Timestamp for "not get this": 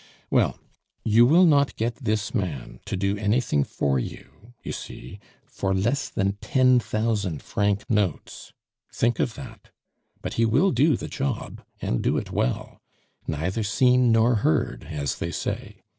1.45-2.33